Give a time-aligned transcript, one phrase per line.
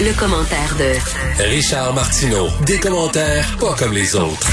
[0.00, 2.46] Le commentaire de Richard Martineau.
[2.64, 4.48] Des commentaires pas comme les autres.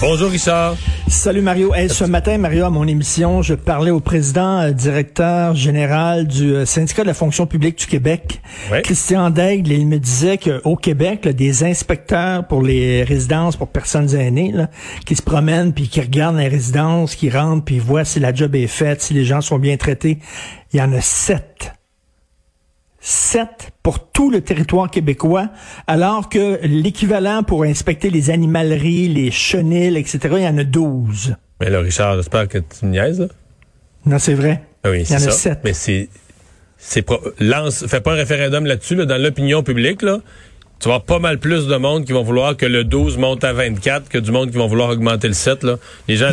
[0.00, 0.76] Bonjour Richard.
[1.08, 1.72] Salut Mario.
[1.88, 6.64] ce matin, Mario, à mon émission, je parlais au président euh, directeur général du euh,
[6.64, 8.40] syndicat de la fonction publique du Québec,
[8.84, 14.14] Christian Daigle, et il me disait qu'au Québec, des inspecteurs pour les résidences pour personnes
[14.14, 14.54] aînées,
[15.06, 18.54] qui se promènent puis qui regardent les résidences, qui rentrent puis voient si la job
[18.54, 20.18] est faite, si les gens sont bien traités,
[20.72, 21.75] il y en a sept
[23.08, 25.48] 7 pour tout le territoire québécois,
[25.86, 31.36] alors que l'équivalent pour inspecter les animaleries, les chenilles, etc., il y en a 12.
[31.60, 33.28] Mais là, Richard, j'espère que tu me niaises, là.
[34.06, 34.62] Non, c'est vrai.
[34.82, 35.60] Ah oui, il y en a 7.
[35.62, 36.08] Mais c'est...
[36.78, 37.06] c'est
[37.38, 40.18] lance, fais pas un référendum là-dessus, là, dans l'opinion publique, là
[40.78, 43.44] tu vas avoir pas mal plus de monde qui vont vouloir que le 12 monte
[43.44, 45.62] à 24 que du monde qui vont vouloir augmenter le 7.
[45.62, 45.76] Là.
[46.06, 46.28] Les gens,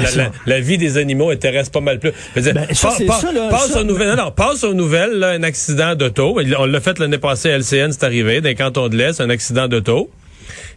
[0.46, 2.12] la, vie des animaux intéresse pas mal plus.
[2.36, 2.44] ben,
[2.74, 4.16] ça, ça, là, passe aux nouvelles.
[4.16, 6.38] Non, non, passe aux nouvelles, là, un accident d'auto.
[6.58, 9.30] On l'a fait l'année passée à LCN, c'est arrivé, dans les cantons de l'Est, un
[9.30, 10.10] accident d'auto.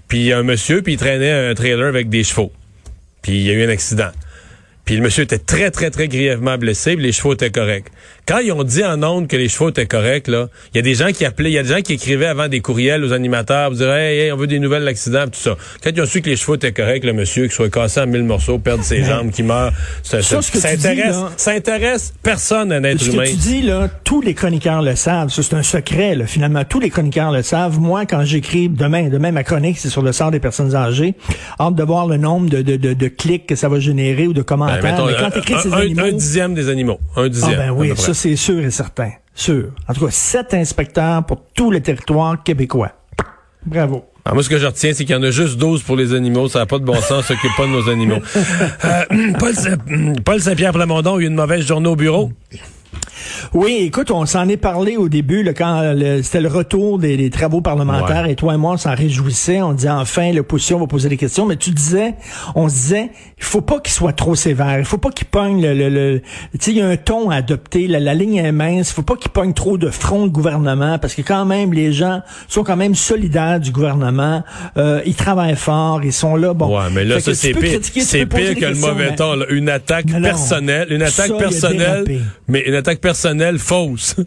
[0.07, 2.53] Puis un monsieur, puis il traînait un trailer avec des chevaux.
[3.23, 4.11] Puis il y a eu un accident.
[4.85, 7.91] Puis le monsieur était très, très, très grièvement blessé, puis les chevaux étaient corrects.
[8.27, 10.83] Quand ils ont dit en ondes que les chevaux étaient corrects, là, il y a
[10.83, 13.13] des gens qui appelaient, il y a des gens qui écrivaient avant des courriels aux
[13.13, 15.57] animateurs pour dire hey, on veut des nouvelles d'accident, tout ça.
[15.83, 18.09] Quand ils ont su que les chevaux étaient corrects, le monsieur, qu'il soit cassé en
[18.09, 22.83] mille morceaux, perdre ses jambes, qui meurt, ça, ça, ça, intéresse, ça intéresse personne un
[22.83, 23.27] être humain.
[23.27, 25.31] Ce que tu dis, là, tous les chroniqueurs le savent.
[25.31, 26.65] Ça, c'est un secret, là, finalement.
[26.65, 27.79] Tous les chroniqueurs le savent.
[27.79, 31.15] Moi, quand j'écris demain, demain, ma chronique, c'est sur le sort des personnes âgées.
[31.61, 34.33] Hâte de voir le nombre de, de, de, de clics que ça va générer ou
[34.33, 34.83] de commentaires.
[34.83, 36.99] Ben, un, dixième des animaux.
[37.15, 37.61] Un dixième.
[37.61, 39.11] Ah ben oui, ça c'est sûr et certain.
[39.35, 39.71] Sûr.
[39.87, 42.93] En tout cas, sept inspecteurs pour tout le territoire québécois.
[43.65, 44.05] Bravo.
[44.25, 46.15] Alors moi, ce que je retiens, c'est qu'il y en a juste 12 pour les
[46.15, 46.49] animaux.
[46.49, 48.19] Ça n'a pas de bon sens, s'occupe pas de nos animaux.
[48.85, 49.05] Euh,
[49.39, 49.55] Paul,
[50.25, 52.31] Paul Saint-Pierre Plamondon a eu une mauvaise journée au bureau.
[53.55, 57.61] Oui, écoute, on s'en est parlé au début, là, quand c'était le retour des, travaux
[57.61, 59.63] parlementaires, et toi et moi, on s'en réjouissait.
[59.63, 61.47] On disait enfin, l'opposition va poser des questions.
[61.47, 62.15] Mais tu disais,
[62.55, 64.79] on se disait, il faut pas qu'il soit trop sévère.
[64.79, 66.21] Il faut pas qu'il pogne le, le,
[66.53, 67.87] tu sais, il y a un ton à adopter.
[67.87, 68.91] La, ligne est mince.
[68.91, 71.93] Il faut pas qu'il pogne trop de front de gouvernement, parce que quand même, les
[71.93, 74.43] gens sont quand même solidaires du gouvernement.
[74.77, 76.01] Euh, ils travaillent fort.
[76.05, 76.55] Ils sont là.
[76.55, 76.77] Bon.
[76.77, 77.81] Ouais, mais là, ça c'est pire.
[77.83, 79.37] C'est pire que le mauvais ton.
[79.51, 82.05] Une attaque personnelle, une attaque personnelle,
[82.49, 84.17] mais une attaque personnelle fausse.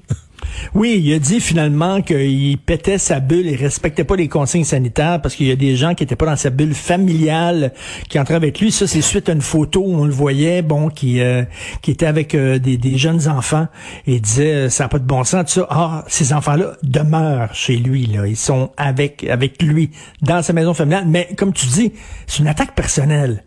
[0.73, 5.21] Oui, il a dit finalement qu'il pétait sa bulle et respectait pas les consignes sanitaires
[5.21, 7.73] parce qu'il y a des gens qui étaient pas dans sa bulle familiale
[8.09, 8.71] qui entraient avec lui.
[8.71, 11.43] Ça, c'est suite à une photo où on le voyait, bon, qui euh,
[11.81, 13.67] qui était avec euh, des, des, jeunes enfants
[14.07, 15.45] et disait euh, ça n'a pas de bon sens.
[15.45, 15.67] Tout ça.
[15.69, 18.05] Ah, ces enfants-là demeurent chez lui.
[18.07, 21.05] Là, ils sont avec avec lui dans sa maison familiale.
[21.07, 21.93] Mais comme tu dis,
[22.27, 23.43] c'est une attaque personnelle.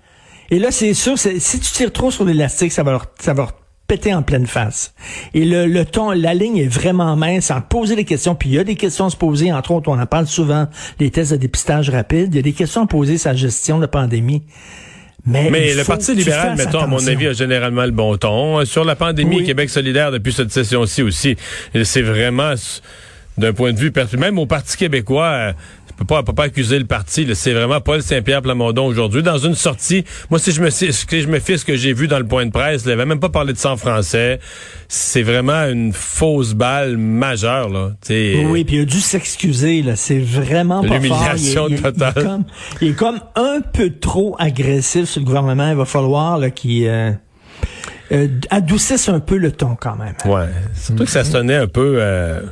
[0.51, 3.45] Et là, c'est sûr, si tu tires trop sur l'élastique, ça va leur, ça va
[3.45, 3.62] leur
[3.93, 4.95] pété en pleine face.
[5.35, 8.35] Et le, le ton, la ligne est vraiment mince sans poser des questions.
[8.35, 9.53] Puis il y a des questions à se poser.
[9.53, 10.67] Entre autres, on en parle souvent,
[10.99, 12.29] les tests de dépistage rapide.
[12.33, 14.45] Il y a des questions à poser sa gestion de pandémie.
[15.27, 18.65] Mais, Mais le Parti libéral, mettons, à mon avis, a généralement le bon ton.
[18.65, 21.37] Sur la pandémie, Québec solidaire, depuis cette session-ci aussi,
[21.85, 22.55] c'est vraiment,
[23.37, 25.53] d'un point de vue, même au Parti québécois, euh,
[25.97, 27.29] peut pas, peut pas accuser le parti.
[27.35, 29.23] C'est vraiment Paul Saint-Pierre Plamondon aujourd'hui.
[29.23, 32.09] Dans une sortie, moi, si je me, si je me fie ce que j'ai vu
[32.09, 34.41] dans le point de presse, il avait même pas parlé de sang français.
[34.89, 37.93] C'est vraiment une fausse balle majeure, là.
[38.11, 39.97] oui, puis il a dû s'excuser, là.
[39.97, 42.13] C'est vraiment pas L'humiliation totale.
[42.17, 42.45] Il, est comme,
[42.81, 45.71] il est comme un peu trop agressif sur le gouvernement.
[45.71, 46.87] Il va falloir, là, qu'il...
[46.87, 47.13] Euh,
[48.13, 50.15] euh, adoucisse un peu le ton quand même.
[50.27, 50.49] Ouais.
[50.75, 52.43] Surtout que ça sonnait un peu euh,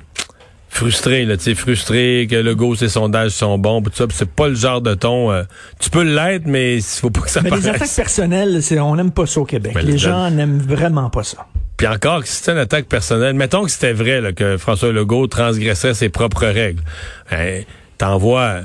[0.70, 4.31] frustré, là, tu sais, frustré que le go, ses sondages sont bons, tout ça, c'est
[4.31, 5.31] pas le genre de ton.
[5.31, 5.42] Euh,
[5.78, 7.42] tu peux l'être, mais il faut pas que ça.
[7.42, 9.76] Mais les attaques personnelles, c'est, on n'aime pas ça au Québec.
[9.82, 11.47] les gens n'aiment vraiment pas ça.
[11.76, 15.26] Puis encore, si c'était une attaque personnelle, mettons que c'était vrai là, que François Legault
[15.26, 16.82] transgressait ses propres règles.
[17.31, 17.62] Hein,
[17.98, 18.62] t'envoies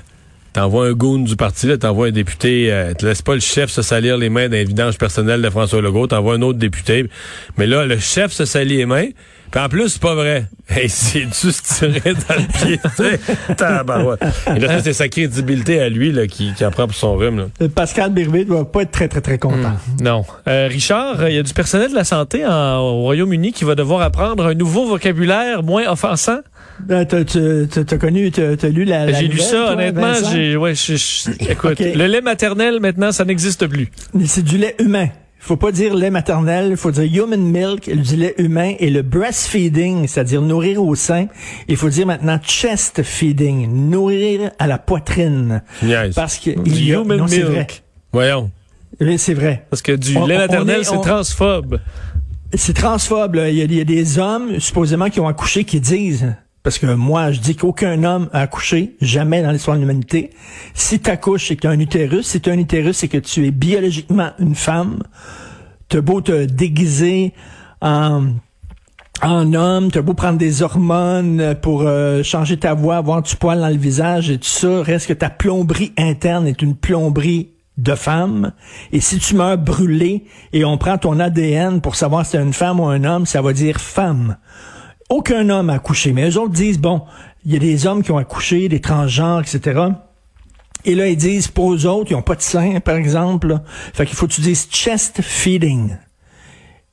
[0.56, 3.70] t'envoies un goon du parti, là, t'envoies un député, euh, te laisse pas le chef
[3.70, 7.10] se salir les mains d'un vidange personnel de François Legault, t'envoies un autre député.
[7.58, 9.10] Mais là, le chef se salit les mains,
[9.56, 10.48] puis en plus, c'est pas vrai.
[10.68, 12.78] Hey, c'est juste tiré dans le pied.
[14.54, 17.38] Et là, c'est sa crédibilité à lui là, qui, qui en prend pour son rhume.
[17.38, 17.46] Là.
[17.62, 19.70] Euh, Pascal Birvé doit pas être très, très, très content.
[19.70, 20.26] Hmm, non.
[20.50, 23.76] Euh, Richard, il y a du personnel de la santé en, au Royaume-Uni qui va
[23.76, 26.40] devoir apprendre un nouveau vocabulaire moins offensant?
[26.82, 30.16] Ben, t'as, t'as, connu, t'as, t'as lu la, J'ai lu ça, honnêtement.
[30.34, 30.74] J'ai, ouais,
[31.50, 33.90] écoute, le lait maternel, maintenant, ça n'existe plus.
[34.26, 35.08] C'est du lait humain
[35.48, 39.04] faut pas dire lait maternel, il faut dire human milk, du lait humain et le
[39.04, 41.28] breastfeeding, c'est-à-dire nourrir au sein.
[41.68, 45.62] Il faut dire maintenant chest feeding, nourrir à la poitrine.
[46.16, 47.84] Parce que du human milk.
[48.12, 48.50] Voyons.
[49.00, 49.66] Oui, c'est vrai.
[49.70, 51.80] Parce que du lait maternel, c'est transphobe.
[52.54, 53.36] C'est transphobe.
[53.48, 56.34] Il, y a, des hommes, supposément, qui ont accouché, qui disent
[56.66, 60.32] parce que moi, je dis qu'aucun homme a accouché, jamais dans l'histoire de l'humanité.
[60.74, 62.26] Si tu accouches, c'est que tu un utérus.
[62.26, 65.04] Si tu un utérus, c'est que tu es biologiquement une femme.
[65.90, 67.34] T'as beau te déguiser
[67.82, 68.30] en
[69.22, 73.60] en homme, t'as beau prendre des hormones pour euh, changer ta voix, avoir du poil
[73.60, 77.94] dans le visage et tout ça, reste que ta plomberie interne est une plomberie de
[77.94, 78.54] femme.
[78.92, 82.54] Et si tu meurs brûlé et on prend ton ADN pour savoir si c'est une
[82.54, 84.38] femme ou un homme, ça va dire femme.
[85.10, 86.14] Aucun homme a accouché.
[86.14, 87.02] Mais eux autres disent, bon,
[87.46, 89.82] il y a des hommes qui ont accouché, des transgenres, etc.
[90.86, 93.60] Et là, ils disent, pour eux autres, ils ont pas de sein, par exemple.
[93.94, 95.96] Fait qu'il faut que tu dises chest feeding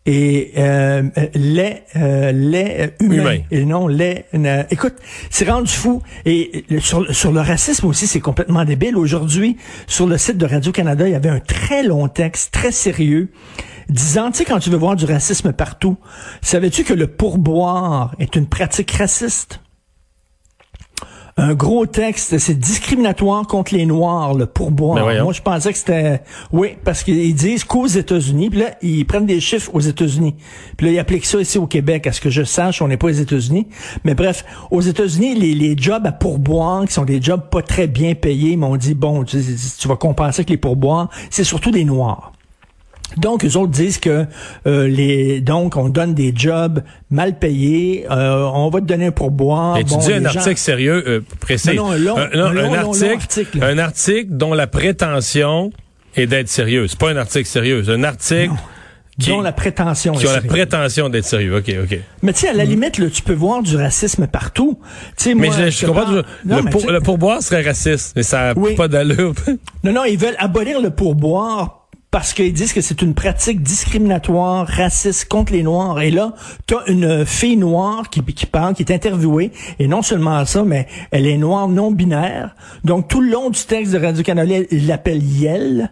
[0.05, 1.03] et euh,
[1.35, 4.26] lait, euh, lait humain, et non lait.
[4.35, 4.94] Euh, écoute,
[5.31, 6.03] c'est rendu fou.
[6.25, 8.97] Et sur, sur le racisme aussi, c'est complètement débile.
[8.97, 9.56] Aujourd'hui,
[9.87, 13.31] sur le site de Radio Canada, il y avait un très long texte, très sérieux,
[13.88, 15.96] disant, tu sais, quand tu veux voir du racisme partout,
[16.40, 19.61] savais-tu que le pourboire est une pratique raciste?
[21.37, 25.06] un gros texte, c'est discriminatoire contre les Noirs, le pourboire.
[25.06, 26.20] Ben Moi, je pensais que c'était...
[26.52, 30.34] Oui, parce qu'ils disent qu'aux États-Unis, puis là, ils prennent des chiffres aux États-Unis.
[30.76, 32.06] Puis là, ils appliquent ça ici au Québec.
[32.06, 33.67] À ce que je sache, on n'est pas aux États-Unis.
[34.05, 37.87] Mais bref, aux États-Unis, les, les jobs à pourboire, qui sont des jobs pas très
[37.87, 39.38] bien payés, m'ont dit, bon, tu,
[39.79, 42.31] tu vas compenser avec les pourboires, c'est surtout des Noirs.
[43.17, 44.26] Donc, eux autres disent que
[44.67, 49.12] euh, les donc on donne des jobs mal payés, euh, on va te donner un
[49.12, 49.76] pourboire.
[49.76, 51.75] Et tu dis un article sérieux, euh, précis.
[51.75, 55.73] Non, non, un, article, un article dont la prétention
[56.17, 56.87] est d'être sérieux.
[56.88, 58.53] C'est pas un article sérieux, un article.
[59.20, 61.58] Qui, dont la prétention qui ont la prétention d'être sérieux.
[61.58, 61.99] OK, OK.
[62.23, 64.81] Mais tu sais, à la limite, là, tu peux voir du racisme partout.
[65.26, 66.23] mais moi, je, comprends.
[66.47, 69.35] le, pourboire serait raciste, mais ça n'a pas d'allure.
[69.85, 71.81] non, non, ils veulent abolir le pourboire
[72.12, 76.03] parce qu'ils disent que c'est une pratique discriminatoire, raciste contre les Noirs.
[76.03, 76.35] Et là,
[76.67, 80.62] tu as une fille noire qui, qui parle, qui est interviewée, et non seulement ça,
[80.62, 82.55] mais elle est noire non binaire.
[82.85, 85.91] Donc, tout le long du texte de Radio-Canada, il l'appelle Yel.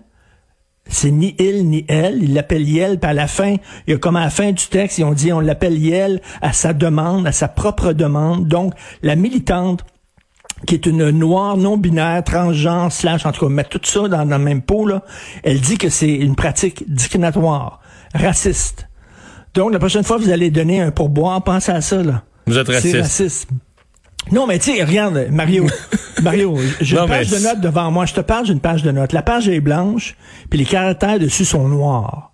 [0.87, 2.23] C'est ni il ni elle.
[2.23, 3.57] Il l'appelle Yel, puis à la fin,
[3.87, 6.21] il y a comme à la fin du texte, ils ont dit on l'appelle Yel
[6.43, 8.47] à sa demande, à sa propre demande.
[8.47, 9.87] Donc, la militante
[10.67, 14.39] qui est une noire non-binaire, transgenre, slash, en tout cas, mettre tout ça dans, le
[14.39, 15.03] même pot, là,
[15.43, 17.81] elle dit que c'est une pratique discriminatoire,
[18.15, 18.89] raciste.
[19.55, 22.23] Donc, la prochaine fois vous allez donner un pourboire, pensez à ça, là.
[22.47, 22.93] Vous êtes raciste.
[22.93, 23.49] C'est raciste.
[24.33, 25.67] Non, mais tu sais, regarde, Mario,
[26.23, 28.07] Mario, j'ai une page de notes devant moi.
[28.07, 29.13] Je te parle d'une page de notes.
[29.13, 30.17] La page est blanche,
[30.51, 32.33] puis les caractères dessus sont noirs.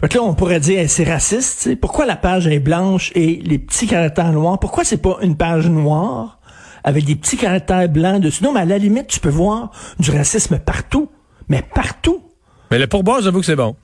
[0.00, 1.76] Fait que là, on pourrait dire, c'est raciste, sais.
[1.76, 4.58] Pourquoi la page est blanche et les petits caractères noirs?
[4.58, 6.39] Pourquoi c'est pas une page noire?
[6.84, 8.44] Avec des petits caractères blancs dessus.
[8.44, 11.10] Non, mais à la limite, tu peux voir du racisme partout.
[11.48, 12.22] Mais partout.
[12.70, 13.74] Mais le pourboire, j'avoue que c'est bon.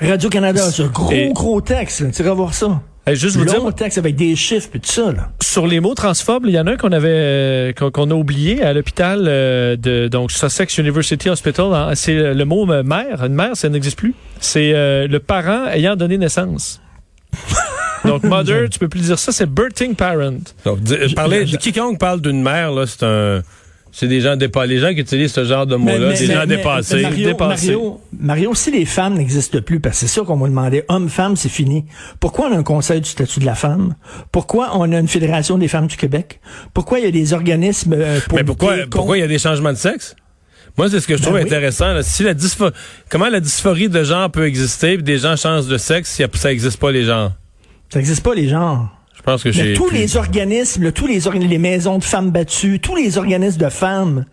[0.00, 2.10] Radio-Canada, ce gros, gros texte.
[2.12, 2.82] Tu vas voir ça.
[3.08, 5.12] juste vous dire, texte avec des chiffres et tout ça.
[5.12, 5.30] Là.
[5.40, 8.62] Sur les mots transphobes, il y en a un qu'on avait euh, qu'on a oublié
[8.62, 11.72] à l'hôpital euh, de donc Sussex University Hospital.
[11.72, 11.92] Hein.
[11.94, 13.24] c'est le mot mère.
[13.24, 14.14] Une mère, ça n'existe plus.
[14.40, 16.80] C'est euh, le parent ayant donné naissance.
[18.04, 20.38] Donc, mother, tu peux plus dire ça, c'est birthing parent.
[20.64, 20.78] Donc,
[21.14, 23.42] parler, quiconque parle d'une mère, là, c'est un...
[23.94, 24.68] C'est des gens dépassés.
[24.68, 27.02] Les gens qui utilisent ce genre de mots-là, des gens dépassés.
[27.02, 30.82] Mario, Mario, Mario, si les femmes n'existent plus, parce que c'est ça qu'on m'a demandé,
[30.88, 31.84] homme-femme, c'est fini.
[32.18, 33.94] Pourquoi on a un conseil du statut de la femme?
[34.32, 36.40] Pourquoi on a une fédération des femmes du Québec?
[36.72, 39.38] Pourquoi il y a des organismes euh, pour Mais pourquoi, pourquoi il y a des
[39.38, 40.16] changements de sexe?
[40.78, 42.00] Moi, c'est ce que je ben trouve intéressant.
[42.00, 42.32] Si la
[43.10, 46.48] comment la dysphorie de genre peut exister, puis des gens changent de sexe, si ça
[46.48, 47.32] n'existe pas les genres?
[47.92, 48.88] Ça n'existe pas, les genres.
[49.14, 49.74] Je pense que j'ai.
[49.74, 54.24] Tous les organismes, tous les, les maisons de femmes battues, tous les organismes de femmes,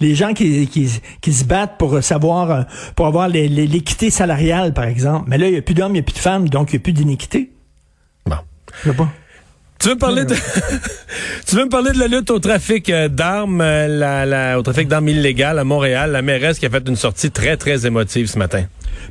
[0.00, 0.88] les gens qui, qui,
[1.20, 2.64] qui se battent pour savoir,
[2.96, 5.26] pour avoir l'équité salariale, par exemple.
[5.28, 6.76] Mais là, il n'y a plus d'hommes, il n'y a plus de femmes, donc il
[6.76, 7.52] n'y a plus d'inéquité.
[8.24, 8.36] Bon.
[8.82, 9.10] Je sais pas.
[9.78, 10.34] Tu veux parler de
[11.52, 14.62] tu veux me parler de la lutte au trafic euh, d'armes, euh, la, la, au
[14.62, 18.26] trafic d'armes illégales à Montréal, la mairesse qui a fait une sortie très très émotive
[18.26, 18.64] ce matin.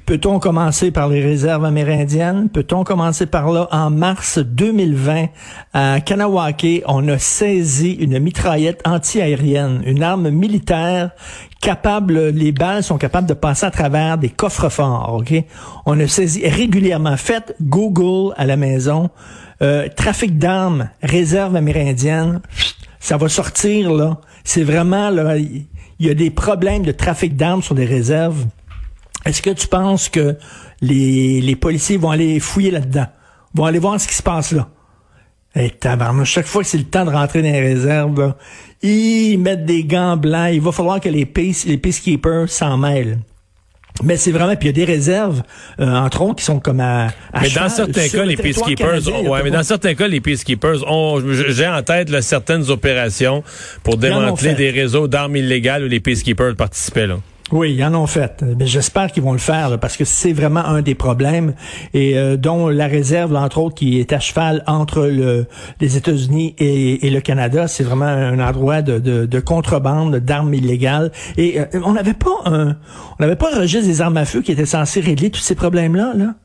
[0.07, 2.49] Peut-on commencer par les réserves amérindiennes?
[2.49, 3.67] Peut-on commencer par là?
[3.69, 5.27] En mars 2020,
[5.75, 11.11] à Kanawake, on a saisi une mitraillette anti-aérienne, une arme militaire
[11.61, 15.33] capable, les balles sont capables de passer à travers des coffres forts, OK?
[15.85, 17.15] On a saisi régulièrement.
[17.15, 19.09] Faites Google à la maison.
[19.61, 22.41] Euh, trafic d'armes, réserve amérindienne,
[22.99, 24.19] ça va sortir, là.
[24.43, 25.67] C'est vraiment, là, il
[25.99, 28.45] y a des problèmes de trafic d'armes sur des réserves.
[29.23, 30.35] Est-ce que tu penses que
[30.81, 33.05] les, les policiers vont aller fouiller là-dedans?
[33.53, 34.67] Vont aller voir ce qui se passe là?
[35.55, 35.71] Et
[36.23, 38.33] chaque fois que c'est le temps de rentrer dans les réserves,
[38.81, 40.49] ils mettent des gants blancs.
[40.53, 43.19] Il va falloir que les, peace, les peacekeepers s'en mêlent.
[44.03, 45.43] Mais c'est vraiment, puis il y a des réserves,
[45.79, 49.07] euh, entre autres, qui sont comme à, à Mais dans certains cas, le les peacekeepers,
[49.29, 53.43] ouais, mais dans certains cas, les peacekeepers ont, j'ai en tête là, certaines opérations
[53.83, 57.17] pour démanteler des réseaux d'armes illégales où les peacekeepers participaient là.
[57.51, 58.43] Oui, ils en ont fait.
[58.57, 61.53] Mais j'espère qu'ils vont le faire parce que c'est vraiment un des problèmes
[61.93, 65.47] et euh, dont la réserve, entre autres, qui est à cheval entre le,
[65.81, 71.11] les États-Unis et, le Canada, c'est vraiment un endroit de, de, de contrebande d'armes illégales.
[71.35, 72.77] Et euh, on n'avait pas un,
[73.19, 75.55] on n'avait pas un registre des armes à feu qui était censé régler tous ces
[75.55, 76.13] problèmes-là.
[76.15, 76.35] Là?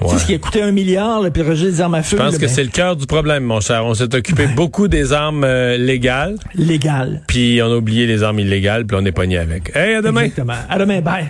[0.00, 0.18] Ouais.
[0.18, 2.38] ce qui a coûté un milliard, le registre des armes à feu, Je pense là,
[2.38, 3.84] que ben, c'est le cœur du problème, mon cher.
[3.84, 7.22] On s'est occupé beaucoup des armes euh, légales, légal.
[7.26, 9.74] puis on a oublié les armes illégales, puis on est pogné avec.
[9.76, 10.22] Hey, à demain.
[10.22, 10.54] Exactement.
[10.68, 11.28] À demain, bye.